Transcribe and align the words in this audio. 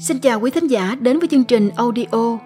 Xin 0.00 0.18
chào 0.18 0.40
quý 0.40 0.50
thính 0.50 0.66
giả 0.66 0.96
đến 1.00 1.18
với 1.18 1.28
chương 1.28 1.44
trình 1.44 1.70
audio 1.76 2.38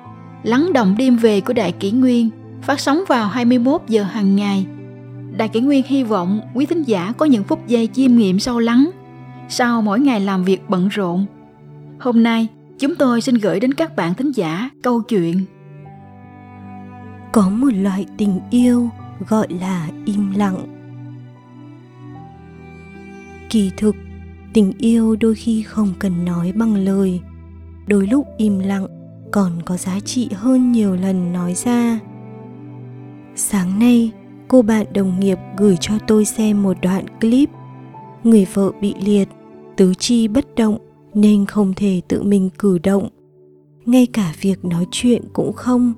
Lắng 0.42 0.72
động 0.72 0.94
đêm 0.98 1.16
về 1.16 1.40
của 1.40 1.52
Đại 1.52 1.72
Kỷ 1.72 1.90
Nguyên 1.90 2.30
phát 2.62 2.80
sóng 2.80 3.04
vào 3.08 3.28
21 3.28 3.82
giờ 3.88 4.02
hàng 4.02 4.36
ngày. 4.36 4.66
Đại 5.36 5.48
Kỷ 5.48 5.60
Nguyên 5.60 5.84
hy 5.86 6.04
vọng 6.04 6.40
quý 6.54 6.66
thính 6.66 6.82
giả 6.82 7.12
có 7.18 7.26
những 7.26 7.44
phút 7.44 7.66
giây 7.66 7.88
chiêm 7.92 8.16
nghiệm 8.16 8.38
sâu 8.38 8.58
lắng 8.58 8.90
sau 9.48 9.82
mỗi 9.82 10.00
ngày 10.00 10.20
làm 10.20 10.44
việc 10.44 10.62
bận 10.68 10.88
rộn. 10.88 11.26
Hôm 11.98 12.22
nay, 12.22 12.48
chúng 12.78 12.94
tôi 12.94 13.20
xin 13.20 13.34
gửi 13.34 13.60
đến 13.60 13.74
các 13.74 13.96
bạn 13.96 14.14
thính 14.14 14.32
giả 14.32 14.70
câu 14.82 15.02
chuyện 15.02 15.44
Có 17.32 17.48
một 17.48 17.70
loại 17.82 18.06
tình 18.16 18.40
yêu 18.50 18.88
gọi 19.28 19.46
là 19.60 19.88
im 20.04 20.32
lặng. 20.36 20.66
Kỳ 23.50 23.70
thực, 23.76 23.96
tình 24.52 24.72
yêu 24.78 25.16
đôi 25.20 25.34
khi 25.34 25.62
không 25.62 25.92
cần 25.98 26.24
nói 26.24 26.52
bằng 26.52 26.74
lời 26.74 27.20
đôi 27.86 28.06
lúc 28.06 28.26
im 28.36 28.58
lặng, 28.58 28.86
còn 29.32 29.52
có 29.64 29.76
giá 29.76 30.00
trị 30.00 30.28
hơn 30.32 30.72
nhiều 30.72 30.96
lần 30.96 31.32
nói 31.32 31.54
ra. 31.54 32.00
Sáng 33.36 33.78
nay, 33.78 34.12
cô 34.48 34.62
bạn 34.62 34.86
đồng 34.92 35.20
nghiệp 35.20 35.38
gửi 35.58 35.76
cho 35.80 35.94
tôi 36.06 36.24
xem 36.24 36.62
một 36.62 36.76
đoạn 36.82 37.04
clip. 37.20 37.50
Người 38.24 38.46
vợ 38.54 38.72
bị 38.80 38.94
liệt, 39.00 39.28
tứ 39.76 39.94
chi 39.98 40.28
bất 40.28 40.54
động 40.54 40.78
nên 41.14 41.46
không 41.46 41.72
thể 41.76 42.00
tự 42.08 42.22
mình 42.22 42.50
cử 42.58 42.78
động. 42.78 43.08
Ngay 43.86 44.06
cả 44.06 44.34
việc 44.40 44.64
nói 44.64 44.86
chuyện 44.90 45.22
cũng 45.32 45.52
không, 45.52 45.92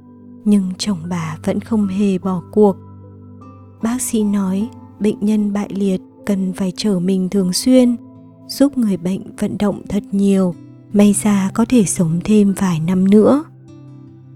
nhưng 0.44 0.70
chồng 0.78 0.98
bà 1.08 1.36
vẫn 1.44 1.60
không 1.60 1.86
hề 1.86 2.18
bỏ 2.18 2.42
cuộc. 2.52 2.76
Bác 3.82 4.02
sĩ 4.02 4.24
nói, 4.24 4.68
bệnh 5.00 5.16
nhân 5.20 5.52
bại 5.52 5.68
liệt 5.70 6.00
cần 6.26 6.52
phải 6.52 6.72
trở 6.76 6.98
mình 6.98 7.28
thường 7.28 7.52
xuyên, 7.52 7.96
giúp 8.48 8.78
người 8.78 8.96
bệnh 8.96 9.36
vận 9.36 9.58
động 9.58 9.82
thật 9.88 10.02
nhiều 10.12 10.54
may 10.96 11.12
ra 11.12 11.50
có 11.54 11.64
thể 11.68 11.84
sống 11.84 12.20
thêm 12.24 12.54
vài 12.56 12.80
năm 12.80 13.10
nữa. 13.10 13.44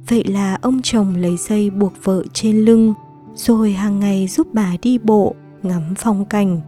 Vậy 0.09 0.25
là 0.25 0.59
ông 0.63 0.83
chồng 0.83 1.15
lấy 1.17 1.37
dây 1.37 1.71
buộc 1.71 1.93
vợ 2.05 2.25
trên 2.33 2.57
lưng, 2.57 2.95
rồi 3.35 3.73
hàng 3.73 4.01
ngày 4.01 4.27
giúp 4.29 4.47
bà 4.53 4.77
đi 4.83 4.99
bộ, 4.99 5.35
ngắm 5.63 5.95
phong 5.99 6.25
cảnh. 6.25 6.61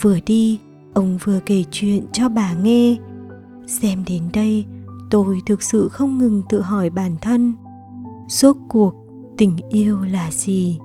Vừa 0.00 0.18
đi, 0.26 0.58
ông 0.94 1.18
vừa 1.24 1.40
kể 1.40 1.64
chuyện 1.70 2.06
cho 2.12 2.28
bà 2.28 2.54
nghe. 2.54 2.96
Xem 3.66 4.04
đến 4.06 4.22
đây, 4.32 4.64
tôi 5.10 5.40
thực 5.46 5.62
sự 5.62 5.88
không 5.88 6.18
ngừng 6.18 6.42
tự 6.48 6.60
hỏi 6.60 6.90
bản 6.90 7.16
thân. 7.20 7.54
Rốt 8.28 8.56
cuộc, 8.68 8.94
tình 9.36 9.56
yêu 9.70 9.98
là 10.00 10.30
gì? 10.30 10.78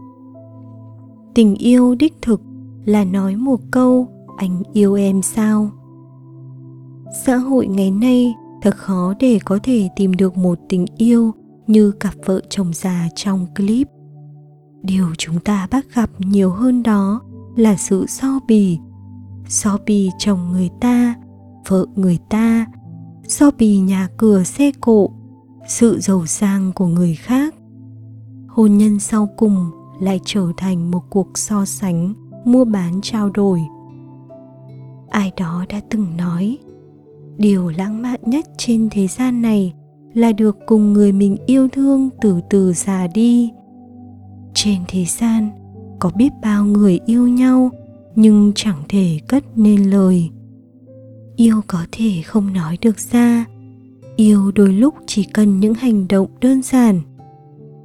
Tình 1.33 1.55
yêu 1.55 1.95
đích 1.95 2.13
thực 2.21 2.41
là 2.85 3.03
nói 3.03 3.35
một 3.35 3.59
câu, 3.71 4.07
anh 4.37 4.63
yêu 4.73 4.93
em 4.93 5.21
sao? 5.21 5.71
Xã 7.11 7.35
hội 7.35 7.67
ngày 7.67 7.91
nay 7.91 8.33
thật 8.61 8.77
khó 8.77 9.13
để 9.19 9.39
có 9.45 9.59
thể 9.63 9.89
tìm 9.95 10.13
được 10.13 10.37
một 10.37 10.59
tình 10.69 10.85
yêu 10.97 11.33
như 11.67 11.91
cặp 11.91 12.13
vợ 12.25 12.41
chồng 12.49 12.73
già 12.73 13.09
trong 13.15 13.47
clip. 13.55 13.87
Điều 14.81 15.07
chúng 15.17 15.39
ta 15.39 15.67
bắt 15.71 15.85
gặp 15.93 16.09
nhiều 16.17 16.51
hơn 16.51 16.83
đó 16.83 17.21
là 17.55 17.75
sự 17.75 18.05
so 18.07 18.39
bì. 18.47 18.79
So 19.47 19.77
bì 19.85 20.09
chồng 20.17 20.51
người 20.51 20.69
ta, 20.79 21.15
vợ 21.67 21.85
người 21.95 22.17
ta, 22.29 22.65
so 23.27 23.51
bì 23.57 23.77
nhà 23.77 24.07
cửa 24.17 24.43
xe 24.43 24.71
cộ, 24.81 25.09
sự 25.67 25.99
giàu 25.99 26.25
sang 26.25 26.71
của 26.75 26.87
người 26.87 27.15
khác. 27.15 27.55
Hôn 28.47 28.77
nhân 28.77 28.99
sau 28.99 29.29
cùng 29.37 29.71
lại 30.01 30.19
trở 30.25 30.47
thành 30.57 30.91
một 30.91 31.03
cuộc 31.09 31.37
so 31.37 31.65
sánh, 31.65 32.13
mua 32.45 32.65
bán 32.65 32.99
trao 33.01 33.29
đổi. 33.29 33.61
Ai 35.09 35.31
đó 35.37 35.65
đã 35.69 35.81
từng 35.89 36.17
nói 36.17 36.57
điều 37.39 37.69
lãng 37.77 38.01
mạn 38.01 38.19
nhất 38.25 38.45
trên 38.57 38.87
thế 38.91 39.07
gian 39.07 39.41
này 39.41 39.73
là 40.13 40.31
được 40.31 40.57
cùng 40.65 40.93
người 40.93 41.11
mình 41.11 41.37
yêu 41.45 41.67
thương 41.67 42.09
từ 42.21 42.39
từ 42.49 42.73
già 42.73 43.07
đi. 43.07 43.49
Trên 44.53 44.77
thế 44.87 45.05
gian, 45.05 45.49
có 45.99 46.11
biết 46.15 46.29
bao 46.41 46.65
người 46.65 46.99
yêu 47.05 47.27
nhau, 47.27 47.71
nhưng 48.15 48.51
chẳng 48.55 48.83
thể 48.89 49.19
cất 49.27 49.43
nên 49.55 49.83
lời. 49.83 50.29
Yêu 51.35 51.61
có 51.67 51.85
thể 51.91 52.11
không 52.25 52.53
nói 52.53 52.77
được 52.81 52.99
ra. 52.99 53.45
Yêu 54.15 54.51
đôi 54.55 54.73
lúc 54.73 54.93
chỉ 55.07 55.23
cần 55.23 55.59
những 55.59 55.73
hành 55.73 56.07
động 56.07 56.27
đơn 56.41 56.61
giản. 56.61 57.01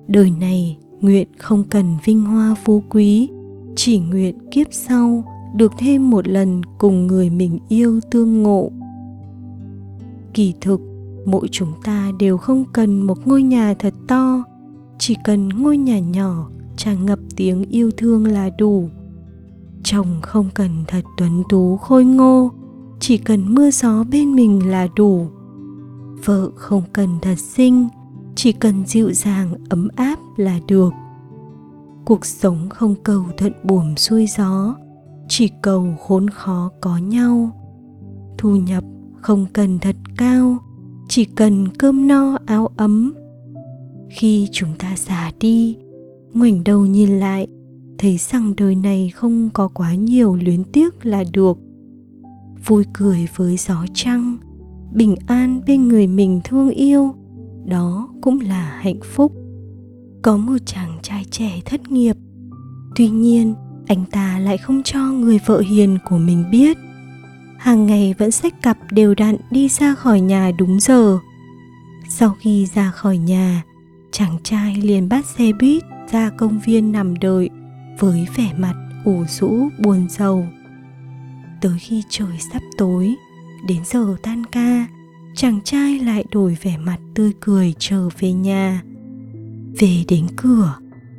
Đời 0.06 0.32
này, 0.41 0.76
nguyện 1.00 1.28
không 1.38 1.65
cần 1.65 1.97
vinh 2.04 2.22
hoa 2.22 2.54
phú 2.65 2.82
quý, 2.91 3.28
chỉ 3.76 3.98
nguyện 3.98 4.38
kiếp 4.50 4.66
sau 4.71 5.25
được 5.56 5.72
thêm 5.78 6.10
một 6.10 6.28
lần 6.28 6.62
cùng 6.78 7.06
người 7.06 7.31
mình 7.31 7.59
yêu 7.69 8.00
tương 8.10 8.42
ngộ 8.42 8.71
kỳ 10.34 10.55
thực, 10.61 10.81
mỗi 11.27 11.49
chúng 11.53 11.72
ta 11.84 12.12
đều 12.19 12.37
không 12.37 12.65
cần 12.72 13.03
một 13.03 13.27
ngôi 13.27 13.43
nhà 13.43 13.75
thật 13.78 13.95
to. 14.09 14.45
Chỉ 14.99 15.17
cần 15.25 15.49
ngôi 15.49 15.77
nhà 15.77 15.99
nhỏ, 15.99 16.50
tràn 16.77 17.06
ngập 17.06 17.19
tiếng 17.37 17.65
yêu 17.71 17.91
thương 17.97 18.27
là 18.27 18.50
đủ. 18.59 18.89
Chồng 19.84 20.06
không 20.22 20.49
cần 20.55 20.71
thật 20.89 21.05
tuấn 21.17 21.43
tú 21.49 21.77
khôi 21.77 22.05
ngô, 22.05 22.50
chỉ 23.00 23.19
cần 23.19 23.55
mưa 23.55 23.71
gió 23.71 24.05
bên 24.05 24.34
mình 24.34 24.71
là 24.71 24.89
đủ. 24.97 25.27
Vợ 26.25 26.51
không 26.56 26.83
cần 26.93 27.09
thật 27.22 27.39
xinh, 27.39 27.89
chỉ 28.34 28.53
cần 28.53 28.87
dịu 28.87 29.12
dàng, 29.12 29.55
ấm 29.69 29.89
áp 29.97 30.19
là 30.37 30.61
được. 30.69 30.93
Cuộc 32.05 32.27
sống 32.27 32.69
không 32.69 32.95
cầu 33.03 33.25
thuận 33.37 33.53
buồm 33.65 33.95
xuôi 33.95 34.27
gió, 34.37 34.75
chỉ 35.28 35.51
cầu 35.62 35.87
khốn 36.01 36.31
khó 36.31 36.71
có 36.81 36.99
nhau. 36.99 37.51
Thu 38.39 38.56
nhập 38.56 38.84
không 39.24 39.46
cần 39.52 39.78
thật 39.78 39.96
cao, 40.16 40.58
chỉ 41.08 41.24
cần 41.24 41.68
cơm 41.68 42.08
no 42.08 42.38
áo 42.46 42.68
ấm. 42.76 43.14
Khi 44.10 44.48
chúng 44.52 44.68
ta 44.78 44.94
già 44.96 45.30
đi, 45.40 45.76
ngoảnh 46.34 46.64
đầu 46.64 46.86
nhìn 46.86 47.10
lại, 47.20 47.46
thấy 47.98 48.16
rằng 48.16 48.54
đời 48.56 48.74
này 48.74 49.10
không 49.14 49.50
có 49.52 49.68
quá 49.68 49.94
nhiều 49.94 50.34
luyến 50.34 50.64
tiếc 50.64 51.06
là 51.06 51.24
được. 51.32 51.58
Vui 52.66 52.84
cười 52.92 53.28
với 53.36 53.56
gió 53.56 53.86
trăng, 53.94 54.36
bình 54.92 55.14
an 55.26 55.60
bên 55.66 55.88
người 55.88 56.06
mình 56.06 56.41
thương 56.44 56.70
yêu, 56.70 57.14
đó 57.64 58.08
cũng 58.22 58.41
là 58.41 58.78
hạnh 58.80 59.00
phúc. 59.02 59.32
Có 60.22 60.36
một 60.36 60.56
chàng 60.66 60.98
trai 61.02 61.24
trẻ 61.30 61.60
thất 61.64 61.91
nghiệp, 61.91 62.16
tuy 62.96 63.08
nhiên 63.08 63.54
anh 63.86 64.04
ta 64.10 64.38
lại 64.38 64.58
không 64.58 64.82
cho 64.84 65.12
người 65.12 65.38
vợ 65.46 65.60
hiền 65.60 65.98
của 66.08 66.18
mình 66.18 66.44
biết 66.50 66.76
hàng 67.64 67.86
ngày 67.86 68.14
vẫn 68.19 68.30
xách 68.30 68.62
cặp 68.62 68.78
đều 68.91 69.14
đặn 69.14 69.36
đi 69.50 69.69
ra 69.69 69.94
khỏi 69.94 70.20
nhà 70.20 70.50
đúng 70.58 70.80
giờ. 70.80 71.19
Sau 72.08 72.36
khi 72.41 72.66
ra 72.75 72.91
khỏi 72.91 73.19
nhà, 73.19 73.62
chàng 74.10 74.38
trai 74.42 74.76
liền 74.76 75.08
bắt 75.08 75.26
xe 75.26 75.52
buýt 75.60 75.82
ra 76.10 76.30
công 76.38 76.60
viên 76.66 76.92
nằm 76.92 77.19
đợi 77.19 77.50
với 77.98 78.26
vẻ 78.36 78.53
mặt 78.58 78.74
ủ 79.04 79.24
rũ 79.28 79.69
buồn 79.78 80.06
rầu. 80.10 80.47
Tới 81.60 81.78
khi 81.78 82.03
trời 82.08 82.38
sắp 82.53 82.62
tối, 82.78 83.14
đến 83.66 83.78
giờ 83.84 84.16
tan 84.22 84.44
ca, 84.47 84.86
chàng 85.34 85.60
trai 85.64 85.98
lại 85.98 86.24
đổi 86.32 86.56
vẻ 86.62 86.78
mặt 86.78 86.98
tươi 87.14 87.32
cười 87.41 87.74
trở 87.78 88.08
về 88.19 88.32
nhà. 88.32 88.82
Về 89.78 90.04
đến 90.08 90.26
cửa, 90.36 90.74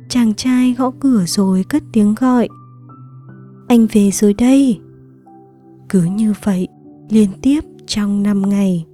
chàng 0.08 0.34
trai 0.34 0.74
gõ 0.78 0.90
cửa 1.00 1.24
rồi 1.26 1.64
cất 1.68 1.82
tiếng 1.92 2.14
gọi. 2.14 2.48
Anh 3.68 3.86
về 3.92 4.10
rồi 4.10 4.34
đây 4.34 4.80
cứ 5.88 6.02
như 6.02 6.34
vậy 6.44 6.68
liên 7.10 7.28
tiếp 7.42 7.60
trong 7.86 8.22
5 8.22 8.48
ngày. 8.48 8.84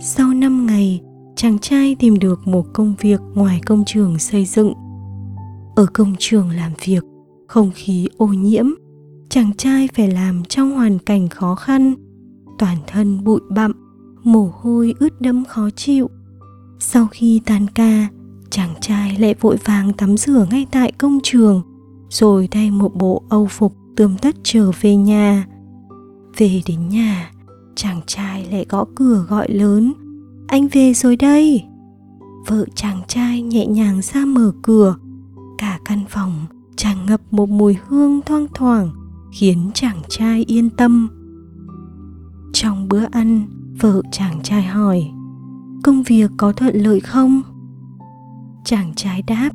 Sau 0.00 0.34
5 0.34 0.66
ngày, 0.66 1.00
chàng 1.36 1.58
trai 1.58 1.96
tìm 1.98 2.18
được 2.18 2.46
một 2.46 2.66
công 2.72 2.94
việc 3.00 3.20
ngoài 3.34 3.60
công 3.66 3.84
trường 3.86 4.18
xây 4.18 4.44
dựng. 4.44 4.72
Ở 5.76 5.86
công 5.86 6.14
trường 6.18 6.50
làm 6.50 6.72
việc, 6.84 7.04
không 7.48 7.70
khí 7.74 8.08
ô 8.16 8.26
nhiễm, 8.26 8.66
chàng 9.28 9.52
trai 9.56 9.88
phải 9.94 10.10
làm 10.10 10.44
trong 10.44 10.70
hoàn 10.72 10.98
cảnh 10.98 11.28
khó 11.28 11.54
khăn, 11.54 11.94
toàn 12.58 12.76
thân 12.86 13.24
bụi 13.24 13.40
bặm, 13.50 13.72
mồ 14.22 14.52
hôi 14.60 14.94
ướt 14.98 15.20
đẫm 15.20 15.44
khó 15.44 15.70
chịu. 15.76 16.10
Sau 16.80 17.06
khi 17.10 17.40
tan 17.46 17.66
ca, 17.74 18.08
chàng 18.50 18.74
trai 18.80 19.18
lại 19.18 19.34
vội 19.40 19.56
vàng 19.64 19.92
tắm 19.92 20.16
rửa 20.16 20.46
ngay 20.50 20.66
tại 20.70 20.92
công 20.92 21.18
trường, 21.22 21.62
rồi 22.10 22.48
thay 22.50 22.70
một 22.70 22.94
bộ 22.94 23.22
âu 23.28 23.46
phục 23.46 23.74
tươm 23.96 24.16
tất 24.18 24.36
trở 24.42 24.70
về 24.80 24.96
nhà 24.96 25.46
về 26.36 26.62
đến 26.66 26.88
nhà, 26.88 27.30
chàng 27.74 28.00
trai 28.06 28.46
lại 28.50 28.66
gõ 28.68 28.84
cửa 28.94 29.26
gọi 29.28 29.50
lớn, 29.50 29.92
anh 30.48 30.68
về 30.68 30.94
rồi 30.94 31.16
đây. 31.16 31.64
Vợ 32.46 32.64
chàng 32.74 33.00
trai 33.08 33.42
nhẹ 33.42 33.66
nhàng 33.66 34.00
ra 34.02 34.24
mở 34.24 34.52
cửa. 34.62 34.96
Cả 35.58 35.78
căn 35.84 36.04
phòng, 36.08 36.32
tràn 36.76 37.06
ngập 37.06 37.20
một 37.30 37.48
mùi 37.48 37.76
hương 37.86 38.20
thoang 38.26 38.46
thoảng, 38.54 38.90
khiến 39.32 39.70
chàng 39.74 40.02
trai 40.08 40.44
yên 40.48 40.70
tâm. 40.70 41.08
Trong 42.52 42.88
bữa 42.88 43.04
ăn, 43.10 43.46
vợ 43.80 44.02
chàng 44.12 44.42
trai 44.42 44.62
hỏi, 44.62 45.10
công 45.82 46.02
việc 46.02 46.30
có 46.36 46.52
thuận 46.52 46.76
lợi 46.76 47.00
không? 47.00 47.42
Chàng 48.64 48.92
trai 48.96 49.22
đáp, 49.22 49.50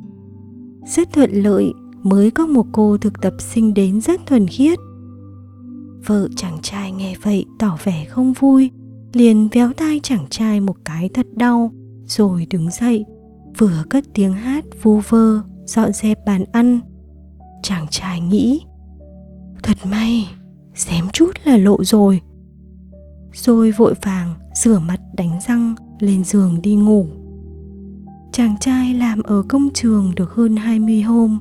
rất 0.86 1.12
thuận 1.12 1.30
lợi, 1.32 1.72
mới 2.02 2.30
có 2.30 2.46
một 2.46 2.66
cô 2.72 2.96
thực 2.96 3.20
tập 3.20 3.34
sinh 3.38 3.74
đến 3.74 4.00
rất 4.00 4.26
thuần 4.26 4.46
khiết 4.46 4.78
vợ 6.06 6.28
chàng 6.36 6.58
trai 6.62 6.92
nghe 6.92 7.14
vậy 7.22 7.44
tỏ 7.58 7.78
vẻ 7.84 8.04
không 8.04 8.32
vui, 8.32 8.70
liền 9.12 9.48
véo 9.52 9.72
tai 9.72 10.00
chàng 10.02 10.26
trai 10.30 10.60
một 10.60 10.76
cái 10.84 11.08
thật 11.14 11.26
đau, 11.34 11.70
rồi 12.04 12.46
đứng 12.50 12.70
dậy, 12.70 13.04
vừa 13.58 13.84
cất 13.90 14.04
tiếng 14.14 14.32
hát 14.32 14.64
vu 14.82 15.00
vơ, 15.08 15.40
dọn 15.64 15.92
dẹp 15.92 16.18
bàn 16.26 16.44
ăn. 16.52 16.80
Chàng 17.62 17.86
trai 17.90 18.20
nghĩ, 18.20 18.60
thật 19.62 19.76
may, 19.90 20.28
xém 20.74 21.04
chút 21.12 21.30
là 21.44 21.56
lộ 21.56 21.84
rồi. 21.84 22.20
Rồi 23.32 23.70
vội 23.70 23.94
vàng 24.02 24.34
rửa 24.54 24.78
mặt 24.78 25.00
đánh 25.16 25.38
răng, 25.46 25.74
lên 25.98 26.24
giường 26.24 26.62
đi 26.62 26.74
ngủ. 26.74 27.06
Chàng 28.32 28.54
trai 28.60 28.94
làm 28.94 29.22
ở 29.22 29.42
công 29.48 29.68
trường 29.74 30.12
được 30.16 30.30
hơn 30.34 30.56
20 30.56 31.02
hôm. 31.02 31.38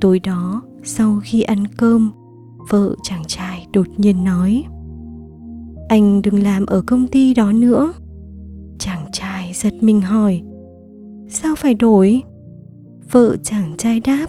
Tối 0.00 0.18
đó, 0.18 0.62
sau 0.84 1.20
khi 1.24 1.42
ăn 1.42 1.66
cơm 1.66 2.10
vợ 2.68 2.94
chàng 3.02 3.22
trai 3.26 3.66
đột 3.72 3.86
nhiên 3.96 4.24
nói, 4.24 4.64
anh 5.88 6.22
đừng 6.22 6.42
làm 6.42 6.66
ở 6.66 6.82
công 6.86 7.06
ty 7.06 7.34
đó 7.34 7.52
nữa. 7.52 7.92
Chàng 8.78 9.06
trai 9.12 9.52
giật 9.54 9.74
mình 9.80 10.00
hỏi, 10.00 10.42
sao 11.28 11.54
phải 11.56 11.74
đổi? 11.74 12.22
Vợ 13.10 13.36
chàng 13.36 13.74
trai 13.78 14.00
đáp, 14.00 14.26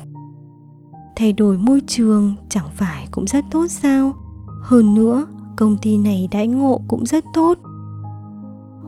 thay 1.15 1.33
đổi 1.33 1.57
môi 1.57 1.81
trường 1.88 2.36
chẳng 2.50 2.68
phải 2.75 3.07
cũng 3.12 3.27
rất 3.27 3.45
tốt 3.51 3.68
sao? 3.69 4.13
Hơn 4.62 4.94
nữa, 4.94 5.27
công 5.57 5.77
ty 5.77 5.97
này 5.97 6.27
đãi 6.31 6.47
ngộ 6.47 6.81
cũng 6.88 7.06
rất 7.06 7.24
tốt. 7.33 7.57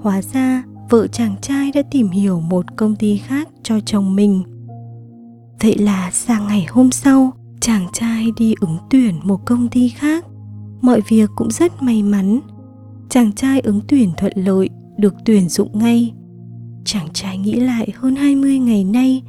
Hóa 0.01 0.21
ra, 0.21 0.63
vợ 0.89 1.07
chàng 1.07 1.36
trai 1.42 1.71
đã 1.71 1.81
tìm 1.92 2.09
hiểu 2.09 2.42
một 2.42 2.65
công 2.75 2.95
ty 2.95 3.18
khác 3.18 3.50
cho 3.63 3.80
chồng 3.80 4.15
mình. 4.15 4.44
Vậy 5.62 5.77
là 5.77 6.12
sang 6.12 6.47
ngày 6.47 6.65
hôm 6.69 6.92
sau 6.92 7.33
chàng 7.62 7.88
trai 7.94 8.31
đi 8.38 8.54
ứng 8.60 8.78
tuyển 8.90 9.16
một 9.24 9.46
công 9.46 9.68
ty 9.68 9.90
khác. 9.90 10.25
Mọi 10.81 11.02
việc 11.08 11.30
cũng 11.36 11.52
rất 11.52 11.84
may 11.84 12.04
mắn. 12.04 12.40
Chàng 13.10 13.31
trai 13.31 13.60
ứng 13.60 13.81
tuyển 13.88 14.10
thuận 14.18 14.34
lợi, 14.36 14.69
được 14.98 15.13
tuyển 15.25 15.50
dụng 15.50 15.80
ngay. 15.80 16.13
Chàng 16.86 17.08
trai 17.13 17.38
nghĩ 17.38 17.54
lại 17.54 17.94
hơn 17.96 18.16
20 18.16 18.60
ngày 18.60 18.84
nay, 18.84 19.24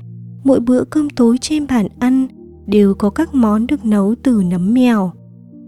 mỗi 0.44 0.61
bữa 0.61 0.84
cơm 0.84 1.11
tối 1.11 1.38
trên 1.40 1.67
bàn 1.67 1.87
ăn 1.99 2.26
đều 2.67 2.94
có 2.94 3.11
các 3.11 3.34
món 3.34 3.67
được 3.67 3.84
nấu 3.84 4.14
từ 4.23 4.43
nấm 4.50 4.75
mèo. 4.75 5.12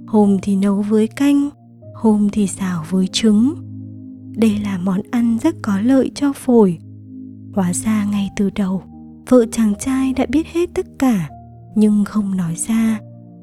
Hôm 0.07 0.37
thì 0.43 0.57
nấu 0.57 0.83
với 0.83 1.07
canh, 1.07 1.51
hôm 1.95 2.29
thì 2.33 2.47
xào 2.47 2.85
với 2.91 3.07
trứng. 3.13 3.55
Đây 4.37 4.59
là 4.65 4.79
món 4.79 5.01
ăn 5.11 5.39
rất 5.43 5.55
có 5.63 5.81
lợi 5.81 6.11
cho 6.15 6.33
phổi. 6.33 6.79
Hóa 7.55 7.73
ra 7.73 8.05
ngay 8.05 8.31
từ 8.37 8.51
đầu, 8.51 8.83
vợ 9.29 9.47
chàng 9.53 9.75
trai 9.79 10.13
đã 10.13 10.27
biết 10.29 10.47
hết 10.47 10.71
tất 10.75 10.87
cả 10.99 11.29
nhưng 11.75 12.05
không 12.05 12.37
nói 12.37 12.55
ra 12.57 13.01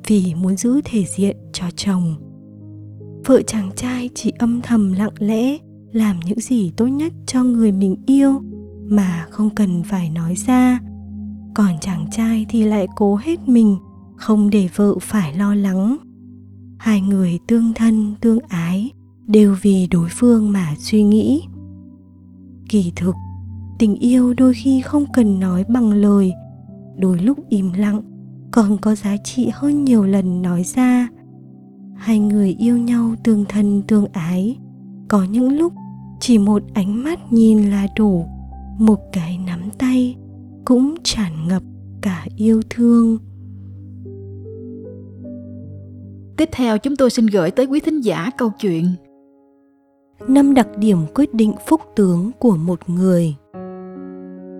vì 0.07 0.33
muốn 0.35 0.57
giữ 0.57 0.81
thể 0.85 1.03
diện 1.17 1.37
cho 1.53 1.65
chồng. 1.75 2.15
Vợ 3.25 3.41
chàng 3.41 3.69
trai 3.75 4.09
chỉ 4.15 4.31
âm 4.39 4.61
thầm 4.61 4.93
lặng 4.93 5.13
lẽ 5.19 5.57
làm 5.91 6.19
những 6.25 6.39
gì 6.39 6.71
tốt 6.77 6.85
nhất 6.85 7.13
cho 7.25 7.43
người 7.43 7.71
mình 7.71 7.95
yêu 8.05 8.41
mà 8.89 9.25
không 9.29 9.49
cần 9.55 9.83
phải 9.83 10.09
nói 10.09 10.35
ra. 10.35 10.79
Còn 11.55 11.79
chàng 11.81 12.05
trai 12.11 12.45
thì 12.49 12.63
lại 12.63 12.87
cố 12.95 13.15
hết 13.15 13.49
mình, 13.49 13.77
không 14.15 14.49
để 14.49 14.69
vợ 14.75 14.95
phải 15.01 15.33
lo 15.33 15.55
lắng. 15.55 15.97
Hai 16.79 17.01
người 17.01 17.39
tương 17.47 17.73
thân, 17.73 18.15
tương 18.21 18.39
ái 18.39 18.91
đều 19.27 19.55
vì 19.61 19.87
đối 19.87 20.09
phương 20.11 20.51
mà 20.51 20.75
suy 20.79 21.03
nghĩ. 21.03 21.43
Kỳ 22.69 22.91
thực, 22.95 23.15
tình 23.79 23.95
yêu 23.95 24.33
đôi 24.33 24.53
khi 24.53 24.81
không 24.81 25.05
cần 25.13 25.39
nói 25.39 25.63
bằng 25.69 25.91
lời, 25.91 26.33
đôi 26.97 27.19
lúc 27.19 27.37
im 27.49 27.73
lặng 27.73 28.01
còn 28.51 28.77
có 28.77 28.95
giá 28.95 29.17
trị 29.17 29.49
hơn 29.53 29.83
nhiều 29.83 30.03
lần 30.03 30.41
nói 30.41 30.63
ra. 30.63 31.07
Hai 31.95 32.19
người 32.19 32.55
yêu 32.59 32.77
nhau 32.77 33.15
tương 33.23 33.45
thân 33.45 33.81
tương 33.87 34.05
ái 34.05 34.57
có 35.07 35.23
những 35.23 35.57
lúc 35.57 35.73
chỉ 36.19 36.37
một 36.37 36.63
ánh 36.73 37.03
mắt 37.03 37.33
nhìn 37.33 37.71
là 37.71 37.87
đủ 37.97 38.25
một 38.79 38.99
cái 39.13 39.39
nắm 39.45 39.61
tay 39.77 40.15
cũng 40.65 40.95
tràn 41.03 41.47
ngập 41.47 41.63
cả 42.01 42.25
yêu 42.35 42.61
thương. 42.69 43.17
Tiếp 46.37 46.49
theo 46.51 46.77
chúng 46.77 46.95
tôi 46.95 47.09
xin 47.09 47.25
gửi 47.25 47.51
tới 47.51 47.65
quý 47.65 47.79
thính 47.79 48.01
giả 48.01 48.29
câu 48.37 48.51
chuyện. 48.59 48.85
Năm 50.27 50.53
đặc 50.53 50.67
điểm 50.77 50.97
quyết 51.15 51.33
định 51.33 51.53
phúc 51.67 51.81
tướng 51.95 52.31
của 52.39 52.57
một 52.57 52.79
người. 52.89 53.35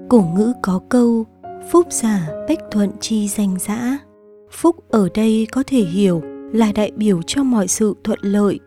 Cổ 0.10 0.22
ngữ 0.36 0.54
có 0.62 0.82
câu 0.90 1.26
phúc 1.72 1.88
giả 1.90 2.28
bách 2.48 2.60
thuận 2.72 2.92
chi 3.00 3.28
danh 3.28 3.56
giã 3.60 3.98
phúc 4.52 4.76
ở 4.90 5.10
đây 5.14 5.48
có 5.52 5.64
thể 5.68 5.80
hiểu 5.80 6.22
là 6.54 6.72
đại 6.72 6.92
biểu 6.96 7.22
cho 7.22 7.44
mọi 7.44 7.68
sự 7.68 7.94
thuận 8.04 8.20
lợi. 8.22 8.60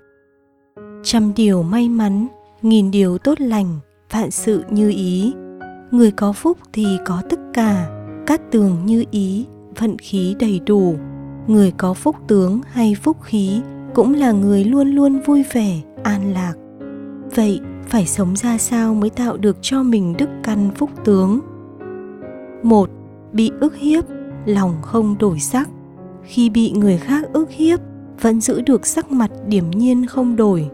Trăm 1.02 1.32
điều 1.36 1.62
may 1.62 1.88
mắn, 1.88 2.26
nghìn 2.62 2.90
điều 2.90 3.18
tốt 3.18 3.40
lành, 3.40 3.78
vạn 4.10 4.30
sự 4.30 4.64
như 4.70 4.90
ý. 4.90 5.32
Người 5.90 6.10
có 6.10 6.32
phúc 6.32 6.58
thì 6.72 6.86
có 7.06 7.22
tất 7.30 7.38
cả 7.54 7.88
cát 8.26 8.40
tường 8.50 8.76
như 8.84 9.04
ý, 9.10 9.46
vận 9.78 9.98
khí 9.98 10.36
đầy 10.40 10.60
đủ. 10.66 10.94
Người 11.46 11.70
có 11.70 11.94
phúc 11.94 12.16
tướng 12.28 12.60
hay 12.70 12.96
phúc 13.02 13.16
khí 13.22 13.60
cũng 13.94 14.14
là 14.14 14.32
người 14.32 14.64
luôn 14.64 14.90
luôn 14.90 15.20
vui 15.20 15.44
vẻ, 15.52 15.80
an 16.02 16.32
lạc. 16.32 16.54
Vậy 17.34 17.60
phải 17.88 18.06
sống 18.06 18.36
ra 18.36 18.58
sao 18.58 18.94
mới 18.94 19.10
tạo 19.10 19.36
được 19.36 19.56
cho 19.62 19.82
mình 19.82 20.14
đức 20.18 20.28
căn 20.42 20.70
phúc 20.76 20.90
tướng? 21.04 21.40
Một, 22.64 22.90
bị 23.32 23.50
ức 23.60 23.76
hiếp, 23.76 24.04
lòng 24.44 24.74
không 24.82 25.18
đổi 25.18 25.38
sắc. 25.38 25.68
Khi 26.22 26.50
bị 26.50 26.70
người 26.70 26.98
khác 26.98 27.24
ức 27.32 27.50
hiếp, 27.50 27.80
vẫn 28.20 28.40
giữ 28.40 28.60
được 28.60 28.86
sắc 28.86 29.12
mặt 29.12 29.30
điểm 29.48 29.70
nhiên 29.70 30.06
không 30.06 30.36
đổi. 30.36 30.70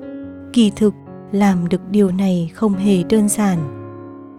Kỳ 0.53 0.71
thực, 0.77 0.95
làm 1.33 1.69
được 1.69 1.81
điều 1.91 2.11
này 2.11 2.51
không 2.55 2.75
hề 2.75 3.03
đơn 3.03 3.29
giản. 3.29 3.59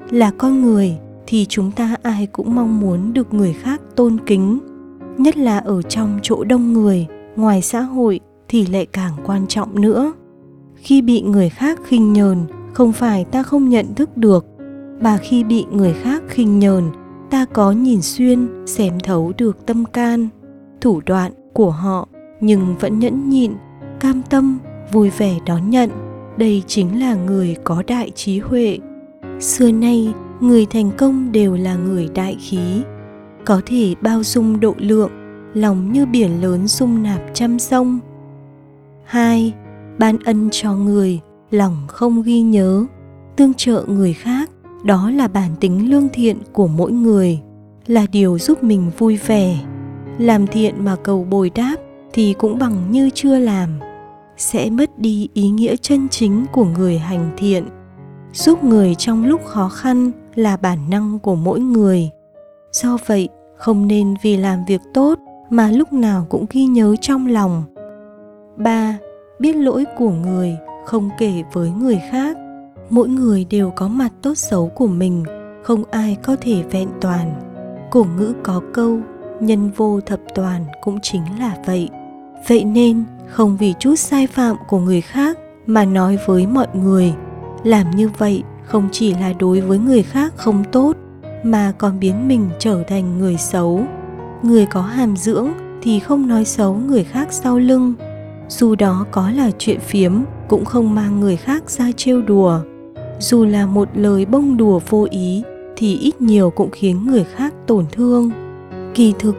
Là 0.09 0.31
con 0.37 0.61
người 0.61 0.97
thì 1.27 1.45
chúng 1.49 1.71
ta 1.71 1.95
ai 2.03 2.27
cũng 2.27 2.55
mong 2.55 2.79
muốn 2.79 3.13
được 3.13 3.33
người 3.33 3.53
khác 3.53 3.81
tôn 3.95 4.17
kính. 4.25 4.59
Nhất 5.17 5.37
là 5.37 5.57
ở 5.57 5.81
trong 5.81 6.19
chỗ 6.21 6.43
đông 6.43 6.73
người, 6.73 7.07
ngoài 7.35 7.61
xã 7.61 7.81
hội 7.81 8.19
thì 8.47 8.65
lại 8.65 8.85
càng 8.85 9.13
quan 9.25 9.47
trọng 9.47 9.81
nữa. 9.81 10.13
Khi 10.75 11.01
bị 11.01 11.21
người 11.21 11.49
khác 11.49 11.79
khinh 11.83 12.13
nhờn, 12.13 12.37
không 12.73 12.91
phải 12.91 13.25
ta 13.25 13.43
không 13.43 13.69
nhận 13.69 13.95
thức 13.95 14.17
được. 14.17 14.45
Mà 15.01 15.17
khi 15.17 15.43
bị 15.43 15.65
người 15.71 15.93
khác 15.93 16.23
khinh 16.27 16.59
nhờn 16.59 16.83
ta 17.31 17.45
có 17.45 17.71
nhìn 17.71 18.01
xuyên 18.01 18.65
xem 18.65 18.99
thấu 18.99 19.33
được 19.37 19.65
tâm 19.65 19.85
can, 19.85 20.27
thủ 20.81 21.01
đoạn 21.05 21.31
của 21.53 21.71
họ, 21.71 22.07
nhưng 22.41 22.75
vẫn 22.79 22.99
nhẫn 22.99 23.29
nhịn, 23.29 23.51
cam 23.99 24.21
tâm, 24.29 24.59
vui 24.91 25.09
vẻ 25.09 25.39
đón 25.45 25.69
nhận. 25.69 25.89
Đây 26.37 26.63
chính 26.67 26.99
là 26.99 27.15
người 27.15 27.55
có 27.63 27.83
đại 27.87 28.11
trí 28.15 28.39
huệ. 28.39 28.79
Xưa 29.39 29.71
nay, 29.71 30.13
người 30.39 30.65
thành 30.65 30.91
công 30.97 31.31
đều 31.31 31.55
là 31.55 31.75
người 31.75 32.09
đại 32.15 32.37
khí, 32.39 32.81
có 33.45 33.61
thể 33.65 33.95
bao 34.01 34.23
dung 34.23 34.59
độ 34.59 34.75
lượng, 34.77 35.11
lòng 35.53 35.91
như 35.91 36.05
biển 36.05 36.41
lớn 36.41 36.67
dung 36.67 37.03
nạp 37.03 37.21
trăm 37.33 37.59
sông. 37.59 37.99
Hai, 39.05 39.53
ban 39.99 40.17
ân 40.25 40.49
cho 40.51 40.75
người, 40.75 41.19
lòng 41.51 41.75
không 41.87 42.21
ghi 42.21 42.41
nhớ, 42.41 42.85
tương 43.35 43.53
trợ 43.53 43.85
người 43.87 44.13
khác 44.13 44.40
đó 44.83 45.09
là 45.09 45.27
bản 45.27 45.51
tính 45.59 45.91
lương 45.91 46.09
thiện 46.09 46.37
của 46.53 46.67
mỗi 46.67 46.91
người, 46.91 47.39
là 47.87 48.05
điều 48.11 48.39
giúp 48.39 48.63
mình 48.63 48.91
vui 48.97 49.17
vẻ. 49.17 49.59
Làm 50.17 50.47
thiện 50.47 50.85
mà 50.85 50.95
cầu 50.95 51.23
bồi 51.23 51.51
đáp 51.55 51.75
thì 52.13 52.33
cũng 52.33 52.59
bằng 52.59 52.91
như 52.91 53.09
chưa 53.13 53.39
làm. 53.39 53.69
Sẽ 54.37 54.69
mất 54.69 54.99
đi 54.99 55.29
ý 55.33 55.49
nghĩa 55.49 55.75
chân 55.75 56.07
chính 56.09 56.45
của 56.51 56.65
người 56.65 56.97
hành 56.97 57.31
thiện. 57.37 57.63
Giúp 58.33 58.63
người 58.63 58.95
trong 58.95 59.25
lúc 59.25 59.45
khó 59.45 59.69
khăn 59.69 60.11
là 60.35 60.57
bản 60.57 60.89
năng 60.89 61.19
của 61.19 61.35
mỗi 61.35 61.59
người. 61.59 62.09
Do 62.71 62.97
vậy, 63.05 63.29
không 63.57 63.87
nên 63.87 64.15
vì 64.21 64.37
làm 64.37 64.65
việc 64.67 64.81
tốt 64.93 65.19
mà 65.49 65.71
lúc 65.71 65.93
nào 65.93 66.25
cũng 66.29 66.45
ghi 66.51 66.65
nhớ 66.65 66.95
trong 67.01 67.27
lòng. 67.27 67.63
Ba, 68.57 68.97
biết 69.39 69.55
lỗi 69.55 69.85
của 69.97 70.09
người 70.09 70.57
không 70.85 71.09
kể 71.17 71.43
với 71.53 71.71
người 71.71 72.01
khác 72.11 72.37
mỗi 72.91 73.07
người 73.07 73.45
đều 73.49 73.71
có 73.75 73.87
mặt 73.87 74.11
tốt 74.21 74.33
xấu 74.37 74.67
của 74.67 74.87
mình, 74.87 75.23
không 75.63 75.83
ai 75.91 76.17
có 76.23 76.35
thể 76.41 76.63
vẹn 76.71 76.89
toàn. 77.01 77.41
Cổ 77.91 78.05
ngữ 78.17 78.33
có 78.43 78.61
câu, 78.73 78.99
nhân 79.39 79.71
vô 79.75 79.99
thập 80.01 80.19
toàn 80.35 80.65
cũng 80.81 80.99
chính 81.01 81.21
là 81.39 81.57
vậy. 81.65 81.89
Vậy 82.47 82.63
nên, 82.63 83.03
không 83.27 83.57
vì 83.57 83.73
chút 83.79 83.95
sai 83.95 84.27
phạm 84.27 84.55
của 84.67 84.79
người 84.79 85.01
khác 85.01 85.37
mà 85.65 85.85
nói 85.85 86.17
với 86.27 86.47
mọi 86.47 86.67
người, 86.73 87.13
làm 87.63 87.91
như 87.91 88.09
vậy 88.17 88.43
không 88.63 88.89
chỉ 88.91 89.13
là 89.13 89.33
đối 89.39 89.61
với 89.61 89.77
người 89.77 90.03
khác 90.03 90.33
không 90.37 90.63
tốt, 90.71 90.93
mà 91.43 91.73
còn 91.77 91.99
biến 91.99 92.27
mình 92.27 92.49
trở 92.59 92.83
thành 92.87 93.19
người 93.19 93.37
xấu. 93.37 93.83
Người 94.43 94.65
có 94.65 94.81
hàm 94.81 95.17
dưỡng 95.17 95.49
thì 95.81 95.99
không 95.99 96.27
nói 96.27 96.45
xấu 96.45 96.73
người 96.73 97.03
khác 97.03 97.27
sau 97.31 97.59
lưng. 97.59 97.93
Dù 98.49 98.75
đó 98.75 99.05
có 99.11 99.29
là 99.29 99.51
chuyện 99.57 99.79
phiếm, 99.79 100.13
cũng 100.47 100.65
không 100.65 100.95
mang 100.95 101.19
người 101.19 101.37
khác 101.37 101.69
ra 101.69 101.91
trêu 101.97 102.21
đùa 102.21 102.59
dù 103.21 103.45
là 103.45 103.65
một 103.65 103.89
lời 103.93 104.25
bông 104.25 104.57
đùa 104.57 104.79
vô 104.89 105.07
ý, 105.09 105.43
thì 105.75 105.97
ít 105.97 106.21
nhiều 106.21 106.49
cũng 106.49 106.69
khiến 106.71 107.07
người 107.07 107.23
khác 107.23 107.53
tổn 107.67 107.85
thương. 107.91 108.31
Kỳ 108.93 109.13
thực, 109.19 109.35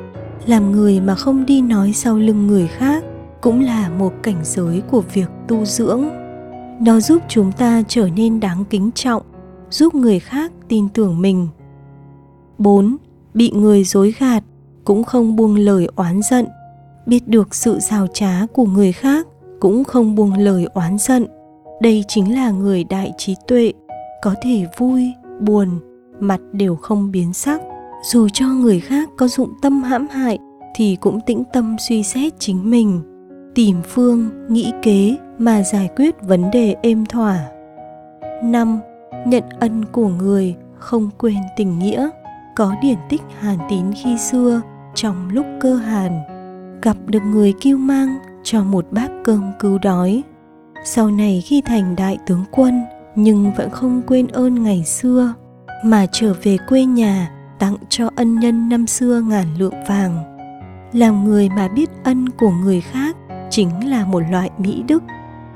làm 0.47 0.73
người 0.73 1.01
mà 1.01 1.15
không 1.15 1.47
đi 1.47 1.61
nói 1.61 1.93
sau 1.93 2.19
lưng 2.19 2.47
người 2.47 2.67
khác 2.67 3.05
cũng 3.41 3.61
là 3.61 3.91
một 3.99 4.13
cảnh 4.23 4.41
giới 4.43 4.83
của 4.91 5.03
việc 5.13 5.31
tu 5.49 5.65
dưỡng. 5.65 6.05
Nó 6.81 7.01
giúp 7.01 7.23
chúng 7.29 7.53
ta 7.53 7.83
trở 7.89 8.09
nên 8.17 8.41
đáng 8.41 8.65
kính 8.71 8.91
trọng, 8.95 9.23
giúp 9.71 9.95
người 9.95 10.21
khác 10.21 10.53
tin 10.69 10.89
tưởng 10.89 11.23
mình. 11.23 11.49
4. 12.59 12.97
Bị 13.35 13.51
người 13.51 13.85
dối 13.85 14.15
gạt 14.19 14.45
cũng 14.85 15.05
không 15.05 15.37
buông 15.37 15.57
lời 15.57 15.89
oán 15.97 16.21
giận. 16.31 16.47
Biết 17.07 17.29
được 17.29 17.55
sự 17.55 17.79
rào 17.79 18.07
trá 18.07 18.47
của 18.53 18.65
người 18.65 18.93
khác 18.93 19.27
cũng 19.61 19.85
không 19.85 20.15
buông 20.15 20.33
lời 20.35 20.67
oán 20.75 20.99
giận 20.99 21.27
đây 21.83 22.05
chính 22.09 22.35
là 22.35 22.51
người 22.51 22.85
đại 22.85 23.13
trí 23.19 23.37
tuệ, 23.49 23.73
có 24.23 24.35
thể 24.43 24.67
vui, 24.79 25.13
buồn, 25.41 25.69
mặt 26.21 26.41
đều 26.53 26.77
không 26.77 27.11
biến 27.13 27.33
sắc. 27.33 27.61
Dù 28.05 28.29
cho 28.29 28.47
người 28.47 28.81
khác 28.81 29.09
có 29.17 29.29
dụng 29.29 29.51
tâm 29.63 29.83
hãm 29.83 30.09
hại, 30.09 30.39
thì 30.75 30.97
cũng 31.01 31.21
tĩnh 31.21 31.45
tâm 31.53 31.77
suy 31.89 32.03
xét 32.03 32.33
chính 32.39 32.71
mình, 32.71 33.01
tìm 33.55 33.77
phương, 33.89 34.31
nghĩ 34.49 34.73
kế 34.83 35.17
mà 35.39 35.63
giải 35.63 35.89
quyết 35.97 36.23
vấn 36.23 36.51
đề 36.51 36.77
êm 36.83 37.07
thỏa. 37.07 37.49
5. 38.43 38.81
Nhận 39.27 39.45
ân 39.61 39.85
của 39.93 40.09
người 40.09 40.55
không 40.79 41.11
quên 41.19 41.39
tình 41.57 41.79
nghĩa, 41.79 42.09
có 42.57 42.75
điển 42.83 42.99
tích 43.09 43.23
hàn 43.39 43.59
tín 43.69 43.85
khi 44.03 44.19
xưa, 44.19 44.61
trong 44.95 45.29
lúc 45.33 45.47
cơ 45.61 45.75
hàn. 45.75 46.13
Gặp 46.83 46.97
được 47.07 47.23
người 47.23 47.55
kiêu 47.61 47.77
mang 47.77 48.19
cho 48.43 48.65
một 48.65 48.87
bát 48.91 49.11
cơm 49.25 49.53
cứu 49.59 49.79
đói 49.79 50.23
sau 50.85 51.11
này 51.11 51.43
khi 51.47 51.61
thành 51.61 51.97
đại 51.97 52.19
tướng 52.27 52.45
quân, 52.51 52.83
nhưng 53.17 53.53
vẫn 53.57 53.71
không 53.71 54.03
quên 54.07 54.29
ơn 54.29 54.63
ngày 54.63 54.85
xưa, 54.85 55.35
mà 55.85 56.07
trở 56.13 56.35
về 56.43 56.57
quê 56.69 56.85
nhà, 56.85 57.31
tặng 57.59 57.77
cho 57.89 58.09
ân 58.17 58.41
nhân 58.41 58.69
năm 58.69 58.87
xưa 58.87 59.21
ngàn 59.21 59.47
lượng 59.59 59.85
vàng. 59.89 60.17
Làm 60.93 61.25
người 61.25 61.49
mà 61.49 61.69
biết 61.69 61.91
ân 62.05 62.29
của 62.29 62.51
người 62.51 62.81
khác 62.81 63.17
chính 63.51 63.91
là 63.91 64.05
một 64.05 64.23
loại 64.31 64.51
mỹ 64.59 64.83
đức. 64.89 65.03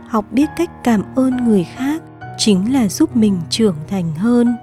Học 0.08 0.24
biết 0.32 0.48
cách 0.56 0.84
cảm 0.84 1.02
ơn 1.14 1.36
người 1.44 1.64
khác 1.64 2.02
chính 2.38 2.72
là 2.72 2.88
giúp 2.88 3.16
mình 3.16 3.40
trưởng 3.50 3.76
thành 3.88 4.14
hơn. 4.14 4.56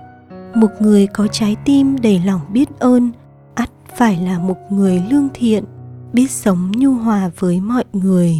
Một 0.55 0.69
người 0.79 1.07
có 1.07 1.27
trái 1.27 1.55
tim 1.65 2.01
đầy 2.01 2.21
lòng 2.25 2.41
biết 2.53 2.79
ơn, 2.79 3.11
ắt 3.53 3.69
phải 3.95 4.17
là 4.17 4.39
một 4.39 4.57
người 4.69 5.03
lương 5.09 5.27
thiện, 5.33 5.63
biết 6.13 6.31
sống 6.31 6.71
nhu 6.75 6.93
hòa 6.93 7.29
với 7.39 7.59
mọi 7.59 7.83
người. 7.93 8.37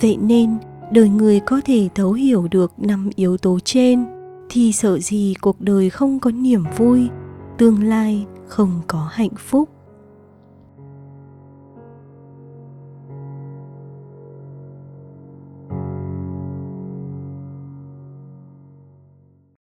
Vậy 0.00 0.18
nên 0.22 0.58
đời 0.94 1.08
người 1.08 1.40
có 1.40 1.60
thể 1.64 1.88
thấu 1.94 2.12
hiểu 2.12 2.48
được 2.50 2.72
năm 2.78 3.10
yếu 3.16 3.36
tố 3.36 3.58
trên, 3.64 4.04
thì 4.48 4.72
sợ 4.72 4.98
gì 4.98 5.34
cuộc 5.40 5.60
đời 5.60 5.90
không 5.90 6.20
có 6.20 6.30
niềm 6.30 6.64
vui, 6.76 7.08
tương 7.58 7.82
lai 7.82 8.26
không 8.46 8.80
có 8.86 9.08
hạnh 9.12 9.34
phúc. 9.38 9.68